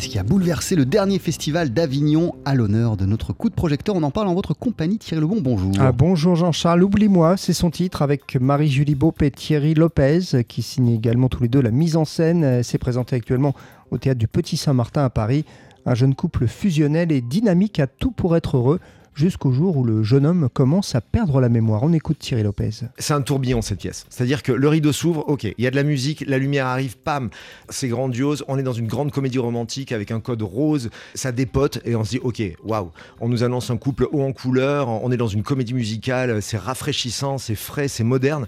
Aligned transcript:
qui 0.00 0.18
a 0.18 0.22
bouleversé 0.22 0.74
le 0.74 0.84
dernier 0.84 1.18
festival 1.18 1.70
d'Avignon 1.70 2.34
à 2.44 2.54
l'honneur 2.54 2.96
de 2.96 3.06
notre 3.06 3.32
coup 3.32 3.48
de 3.48 3.54
projecteur? 3.54 3.94
On 3.94 4.02
en 4.02 4.10
parle 4.10 4.28
en 4.28 4.34
votre 4.34 4.52
compagnie. 4.54 4.98
Thierry 4.98 5.20
Lebon, 5.20 5.40
bonjour. 5.40 5.72
Ah, 5.78 5.92
bonjour 5.92 6.34
Jean-Charles, 6.36 6.82
oublie-moi, 6.82 7.36
c'est 7.36 7.52
son 7.52 7.70
titre 7.70 8.02
avec 8.02 8.36
Marie-Julie 8.36 8.94
Beaup 8.94 9.22
et 9.22 9.30
Thierry 9.30 9.74
Lopez 9.74 10.44
qui 10.48 10.62
signent 10.62 10.94
également 10.94 11.28
tous 11.28 11.42
les 11.42 11.48
deux 11.48 11.60
la 11.60 11.70
mise 11.70 11.96
en 11.96 12.04
scène. 12.04 12.62
C'est 12.62 12.78
présenté 12.78 13.16
actuellement 13.16 13.54
au 13.90 13.98
théâtre 13.98 14.18
du 14.18 14.28
Petit 14.28 14.56
Saint-Martin 14.56 15.04
à 15.04 15.10
Paris. 15.10 15.44
Un 15.86 15.94
jeune 15.94 16.14
couple 16.14 16.46
fusionnel 16.46 17.12
et 17.12 17.20
dynamique 17.20 17.78
à 17.78 17.86
tout 17.86 18.10
pour 18.10 18.36
être 18.36 18.56
heureux 18.56 18.80
jusqu'au 19.14 19.52
jour 19.52 19.76
où 19.76 19.84
le 19.84 20.02
jeune 20.02 20.26
homme 20.26 20.48
commence 20.52 20.94
à 20.94 21.00
perdre 21.00 21.40
la 21.40 21.48
mémoire. 21.48 21.82
On 21.82 21.92
écoute 21.92 22.18
Thierry 22.18 22.42
Lopez. 22.42 22.70
C'est 22.98 23.14
un 23.14 23.22
tourbillon 23.22 23.62
cette 23.62 23.80
pièce. 23.80 24.06
C'est-à-dire 24.10 24.42
que 24.42 24.52
le 24.52 24.68
rideau 24.68 24.92
s'ouvre, 24.92 25.24
ok, 25.28 25.44
il 25.44 25.64
y 25.64 25.66
a 25.66 25.70
de 25.70 25.76
la 25.76 25.82
musique, 25.82 26.24
la 26.26 26.38
lumière 26.38 26.66
arrive, 26.66 26.96
pam, 26.96 27.30
c'est 27.68 27.88
grandiose, 27.88 28.44
on 28.48 28.58
est 28.58 28.62
dans 28.62 28.72
une 28.72 28.86
grande 28.86 29.12
comédie 29.12 29.38
romantique 29.38 29.92
avec 29.92 30.10
un 30.10 30.20
code 30.20 30.42
rose, 30.42 30.90
ça 31.14 31.32
dépote 31.32 31.80
et 31.84 31.96
on 31.96 32.04
se 32.04 32.10
dit, 32.10 32.20
ok, 32.22 32.42
waouh, 32.64 32.90
on 33.20 33.28
nous 33.28 33.44
annonce 33.44 33.70
un 33.70 33.76
couple 33.76 34.08
haut 34.10 34.22
en 34.22 34.32
couleur, 34.32 34.88
on 34.88 35.10
est 35.12 35.16
dans 35.16 35.28
une 35.28 35.42
comédie 35.42 35.74
musicale, 35.74 36.42
c'est 36.42 36.58
rafraîchissant, 36.58 37.38
c'est 37.38 37.54
frais, 37.54 37.88
c'est 37.88 38.04
moderne. 38.04 38.46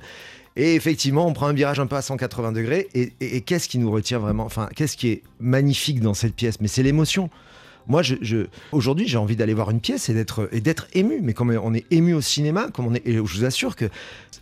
Et 0.56 0.74
effectivement, 0.74 1.26
on 1.26 1.34
prend 1.34 1.46
un 1.48 1.52
virage 1.52 1.78
un 1.80 1.86
peu 1.86 1.96
à 1.96 2.02
180 2.02 2.52
degrés. 2.52 2.88
Et, 2.94 3.42
qu'est-ce 3.42 3.68
qui 3.68 3.78
nous 3.78 3.90
retient 3.90 4.18
vraiment? 4.18 4.44
Enfin, 4.44 4.68
qu'est-ce 4.74 4.96
qui 4.96 5.08
est 5.08 5.22
magnifique 5.38 6.00
dans 6.00 6.14
cette 6.14 6.34
pièce? 6.34 6.60
Mais 6.60 6.68
c'est 6.68 6.82
l'émotion. 6.82 7.28
Moi, 7.88 8.02
je, 8.02 8.46
aujourd'hui, 8.72 9.06
j'ai 9.06 9.18
envie 9.18 9.36
d'aller 9.36 9.54
voir 9.54 9.70
une 9.70 9.80
pièce 9.80 10.08
et 10.08 10.14
d'être 10.14 10.48
et 10.52 10.60
d'être 10.60 10.88
ému. 10.92 11.20
Mais 11.22 11.34
comme 11.34 11.50
on 11.50 11.74
est 11.74 11.86
ému 11.90 12.14
au 12.14 12.20
cinéma, 12.20 12.68
comme 12.72 12.86
on 12.86 12.94
est, 12.94 13.06
et 13.06 13.14
je 13.14 13.20
vous 13.20 13.44
assure 13.44 13.76
que 13.76 13.86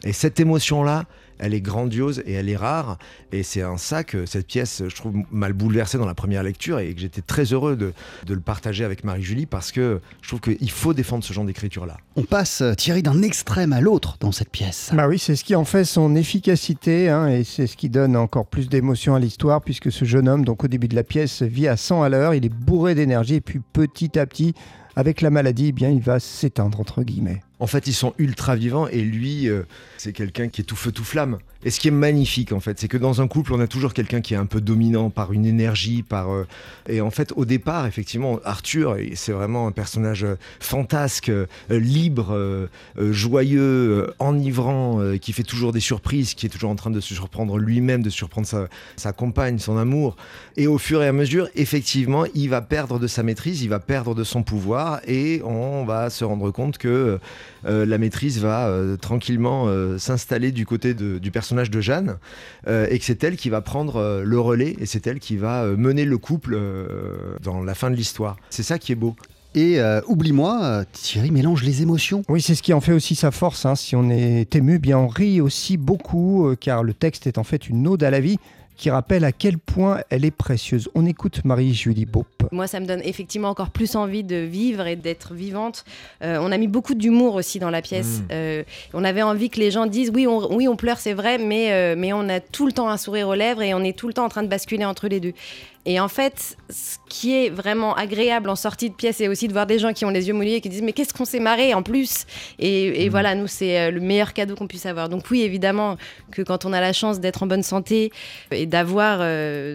et 0.04 0.12
cette 0.12 0.38
émotion-là, 0.40 1.06
elle 1.38 1.54
est 1.54 1.60
grandiose 1.60 2.22
et 2.26 2.32
elle 2.32 2.48
est 2.48 2.56
rare. 2.56 2.98
Et 3.32 3.42
c'est 3.42 3.64
en 3.64 3.76
ça 3.76 4.04
que 4.04 4.26
cette 4.26 4.46
pièce, 4.46 4.82
je 4.86 4.94
trouve, 4.94 5.14
mal 5.30 5.52
bouleversée 5.52 5.98
dans 5.98 6.06
la 6.06 6.14
première 6.14 6.42
lecture 6.42 6.78
et 6.78 6.94
que 6.94 7.00
j'étais 7.00 7.22
très 7.22 7.44
heureux 7.44 7.76
de, 7.76 7.92
le 8.28 8.40
partager 8.40 8.84
avec 8.84 9.04
Marie-Julie 9.04 9.46
parce 9.46 9.72
que 9.72 10.00
je 10.22 10.28
trouve 10.28 10.40
qu'il 10.40 10.70
faut 10.70 10.94
défendre 10.94 11.24
ce 11.24 11.32
genre 11.32 11.44
d'écriture-là. 11.44 11.96
On 12.16 12.22
passe, 12.22 12.60
euh, 12.60 12.74
Thierry, 12.74 13.02
d'un 13.02 13.22
extrême 13.22 13.72
à 13.72 13.80
l'autre 13.80 14.16
dans 14.20 14.32
cette 14.32 14.50
pièce. 14.50 14.90
Bah 14.92 15.08
oui, 15.08 15.18
c'est 15.18 15.36
ce 15.36 15.44
qui 15.44 15.54
en 15.54 15.64
fait 15.64 15.84
son 15.84 16.14
efficacité 16.16 17.08
hein, 17.08 17.28
et 17.28 17.44
c'est 17.44 17.66
ce 17.66 17.76
qui 17.76 17.88
donne 17.88 18.16
encore 18.16 18.46
plus 18.46 18.68
d'émotion 18.68 19.14
à 19.14 19.20
l'histoire 19.20 19.62
puisque 19.62 19.90
ce 19.90 20.04
jeune 20.04 20.28
homme, 20.28 20.44
donc 20.44 20.64
au 20.64 20.68
début 20.68 20.88
de 20.88 20.96
la 20.96 21.04
pièce, 21.04 21.42
vit 21.42 21.68
à 21.68 21.76
100 21.76 22.02
à 22.02 22.08
l'heure, 22.08 22.34
il 22.34 22.44
est 22.44 22.52
bourré 22.52 22.94
d'énergie 22.94 23.36
et 23.36 23.40
puis 23.40 23.60
petit 23.72 24.18
à 24.18 24.26
petit, 24.26 24.54
avec 24.96 25.20
la 25.20 25.30
maladie, 25.30 25.68
eh 25.68 25.72
bien, 25.72 25.90
il 25.90 26.00
va 26.00 26.20
s'éteindre 26.20 26.80
entre 26.80 27.02
guillemets. 27.02 27.40
En 27.60 27.66
fait, 27.68 27.86
ils 27.86 27.94
sont 27.94 28.14
ultra 28.18 28.56
vivants 28.56 28.88
et 28.88 29.00
lui, 29.00 29.48
euh, 29.48 29.62
c'est 29.96 30.12
quelqu'un 30.12 30.48
qui 30.48 30.60
est 30.60 30.64
tout 30.64 30.74
feu 30.74 30.90
tout 30.90 31.04
flamme. 31.04 31.38
Et 31.66 31.70
ce 31.70 31.80
qui 31.80 31.88
est 31.88 31.92
magnifique, 31.92 32.52
en 32.52 32.60
fait, 32.60 32.78
c'est 32.78 32.88
que 32.88 32.98
dans 32.98 33.22
un 33.22 33.28
couple, 33.28 33.54
on 33.54 33.60
a 33.60 33.66
toujours 33.66 33.94
quelqu'un 33.94 34.20
qui 34.20 34.34
est 34.34 34.36
un 34.36 34.44
peu 34.44 34.60
dominant 34.60 35.08
par 35.08 35.32
une 35.32 35.46
énergie, 35.46 36.02
par 36.02 36.30
euh, 36.30 36.46
et 36.88 37.00
en 37.00 37.10
fait, 37.10 37.32
au 37.36 37.44
départ, 37.44 37.86
effectivement, 37.86 38.38
Arthur, 38.44 38.96
c'est 39.14 39.32
vraiment 39.32 39.66
un 39.66 39.72
personnage 39.72 40.24
euh, 40.24 40.36
fantasque, 40.60 41.30
libre, 41.70 42.68
joyeux, 42.96 44.12
enivrant, 44.18 45.00
qui 45.20 45.32
fait 45.32 45.42
toujours 45.42 45.72
des 45.72 45.80
surprises, 45.80 46.34
qui 46.34 46.46
est 46.46 46.48
toujours 46.48 46.70
en 46.70 46.74
train 46.74 46.90
de 46.90 47.00
se 47.00 47.14
surprendre 47.14 47.56
lui-même, 47.56 48.02
de 48.02 48.10
surprendre 48.10 48.46
sa, 48.46 48.68
sa 48.96 49.12
compagne, 49.12 49.58
son 49.58 49.78
amour. 49.78 50.16
Et 50.56 50.66
au 50.66 50.78
fur 50.78 51.02
et 51.02 51.08
à 51.08 51.12
mesure, 51.12 51.48
effectivement, 51.54 52.24
il 52.34 52.48
va 52.48 52.60
perdre 52.60 52.98
de 52.98 53.06
sa 53.06 53.22
maîtrise, 53.22 53.62
il 53.62 53.68
va 53.68 53.80
perdre 53.80 54.14
de 54.14 54.24
son 54.24 54.42
pouvoir, 54.42 55.00
et 55.06 55.40
on 55.44 55.84
va 55.84 56.10
se 56.10 56.24
rendre 56.24 56.50
compte 56.50 56.78
que 56.78 57.18
euh, 57.66 57.86
la 57.86 57.98
maîtrise 57.98 58.40
va 58.40 58.68
euh, 58.68 58.96
tranquillement 58.96 59.66
euh, 59.66 59.98
s'installer 59.98 60.52
du 60.52 60.66
côté 60.66 60.94
du 60.94 61.30
personnage 61.30 61.70
de 61.70 61.80
Jeanne 61.80 62.16
et 62.66 62.98
que 62.98 63.04
c'est 63.04 63.22
elle 63.24 63.36
qui 63.36 63.50
va 63.50 63.60
prendre 63.60 64.22
le 64.24 64.40
relais 64.40 64.76
et 64.78 64.86
c'est 64.86 65.06
elle 65.06 65.18
qui 65.18 65.36
va 65.36 65.64
mener 65.64 66.04
le 66.04 66.18
couple 66.18 66.58
dans 67.42 67.62
la 67.62 67.74
fin 67.74 67.90
de 67.90 67.96
l'histoire. 67.96 68.36
C'est 68.50 68.62
ça 68.62 68.78
qui 68.78 68.92
est 68.92 68.96
beau. 68.96 69.16
Et 69.54 69.78
oublie-moi, 70.06 70.84
Thierry 70.92 71.30
mélange 71.30 71.62
les 71.62 71.82
émotions. 71.82 72.22
Oui, 72.28 72.40
c'est 72.40 72.54
ce 72.54 72.62
qui 72.62 72.72
en 72.72 72.80
fait 72.80 72.92
aussi 72.92 73.14
sa 73.14 73.30
force. 73.30 73.66
Hein. 73.66 73.74
Si 73.74 73.96
on 73.96 74.10
est 74.10 74.54
ému, 74.54 74.78
bien 74.78 74.98
on 74.98 75.08
rit 75.08 75.40
aussi 75.40 75.76
beaucoup, 75.76 76.54
car 76.60 76.82
le 76.82 76.94
texte 76.94 77.26
est 77.26 77.38
en 77.38 77.44
fait 77.44 77.68
une 77.68 77.86
ode 77.86 78.02
à 78.02 78.10
la 78.10 78.20
vie 78.20 78.38
qui 78.76 78.90
rappelle 78.90 79.24
à 79.24 79.32
quel 79.32 79.58
point 79.58 80.00
elle 80.10 80.24
est 80.24 80.30
précieuse. 80.30 80.88
On 80.94 81.06
écoute 81.06 81.44
Marie-Julie 81.44 82.06
Beaup. 82.06 82.26
Moi, 82.50 82.66
ça 82.66 82.80
me 82.80 82.86
donne 82.86 83.00
effectivement 83.04 83.48
encore 83.48 83.70
plus 83.70 83.96
envie 83.96 84.24
de 84.24 84.36
vivre 84.36 84.86
et 84.86 84.96
d'être 84.96 85.34
vivante. 85.34 85.84
Euh, 86.22 86.38
on 86.40 86.50
a 86.52 86.58
mis 86.58 86.68
beaucoup 86.68 86.94
d'humour 86.94 87.34
aussi 87.34 87.58
dans 87.58 87.70
la 87.70 87.82
pièce. 87.82 88.20
Mm. 88.20 88.28
Euh, 88.32 88.62
on 88.92 89.04
avait 89.04 89.22
envie 89.22 89.50
que 89.50 89.60
les 89.60 89.70
gens 89.70 89.86
disent 89.86 90.10
oui, 90.14 90.26
on, 90.26 90.54
oui, 90.54 90.68
on 90.68 90.76
pleure, 90.76 90.98
c'est 90.98 91.14
vrai, 91.14 91.38
mais, 91.38 91.72
euh, 91.72 91.94
mais 91.96 92.12
on 92.12 92.28
a 92.28 92.40
tout 92.40 92.66
le 92.66 92.72
temps 92.72 92.88
un 92.88 92.96
sourire 92.96 93.28
aux 93.28 93.34
lèvres 93.34 93.62
et 93.62 93.74
on 93.74 93.82
est 93.82 93.96
tout 93.96 94.08
le 94.08 94.14
temps 94.14 94.24
en 94.24 94.28
train 94.28 94.42
de 94.42 94.48
basculer 94.48 94.84
entre 94.84 95.08
les 95.08 95.20
deux. 95.20 95.32
Et 95.86 96.00
en 96.00 96.08
fait, 96.08 96.56
ce 96.70 96.96
qui 97.10 97.34
est 97.34 97.50
vraiment 97.50 97.94
agréable 97.94 98.48
en 98.48 98.56
sortie 98.56 98.88
de 98.88 98.94
pièce, 98.94 99.16
c'est 99.16 99.28
aussi 99.28 99.48
de 99.48 99.52
voir 99.52 99.66
des 99.66 99.78
gens 99.78 99.92
qui 99.92 100.06
ont 100.06 100.10
les 100.10 100.28
yeux 100.28 100.32
mouillés 100.32 100.56
et 100.56 100.60
qui 100.62 100.70
disent 100.70 100.80
mais 100.80 100.94
qu'est-ce 100.94 101.12
qu'on 101.12 101.26
s'est 101.26 101.40
marré 101.40 101.74
en 101.74 101.82
plus? 101.82 102.24
Et, 102.58 103.06
mm. 103.06 103.10
voilà, 103.10 103.34
nous, 103.34 103.46
c'est 103.46 103.90
le 103.90 104.00
meilleur 104.00 104.32
cadeau 104.32 104.54
qu'on 104.54 104.66
puisse 104.66 104.86
avoir. 104.86 105.10
Donc 105.10 105.24
oui, 105.30 105.42
évidemment 105.42 105.98
que 106.30 106.40
quand 106.40 106.64
on 106.64 106.72
a 106.72 106.80
la 106.80 106.94
chance 106.94 107.20
d'être 107.20 107.42
en 107.42 107.46
bonne 107.46 107.62
santé 107.62 108.10
et 108.50 108.63
d'avoir 108.66 109.18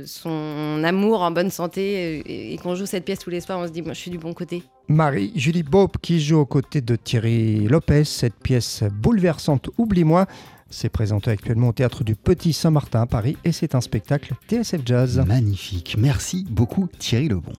son 0.05 0.83
amour 0.83 1.21
en 1.21 1.31
bonne 1.31 1.49
santé 1.49 2.53
et, 2.53 2.57
qu'on 2.57 2.75
joue 2.75 2.85
cette 2.85 3.05
pièce 3.05 3.19
tous 3.19 3.29
les 3.29 3.41
soirs, 3.41 3.59
on 3.59 3.67
se 3.67 3.71
dit 3.71 3.81
moi, 3.81 3.93
je 3.93 3.99
suis 3.99 4.11
du 4.11 4.17
bon 4.17 4.33
côté. 4.33 4.63
Marie 4.87 5.31
Julie 5.35 5.63
Bob 5.63 5.91
qui 6.01 6.19
joue 6.19 6.39
aux 6.39 6.45
côtés 6.45 6.81
de 6.81 6.95
Thierry 6.95 7.67
Lopez 7.67 8.05
cette 8.05 8.39
pièce 8.39 8.83
bouleversante 8.91 9.69
Oublie-moi 9.77 10.25
c'est 10.69 10.89
présenté 10.89 11.31
actuellement 11.31 11.69
au 11.69 11.73
théâtre 11.73 12.03
du 12.03 12.15
Petit 12.15 12.53
Saint-Martin 12.53 13.01
à 13.01 13.05
Paris 13.05 13.37
et 13.43 13.51
c'est 13.51 13.75
un 13.75 13.81
spectacle 13.81 14.35
TSF 14.47 14.81
Jazz. 14.85 15.23
Magnifique. 15.27 15.95
Merci 15.97 16.45
beaucoup 16.49 16.87
Thierry 16.99 17.27
Lebon. 17.27 17.43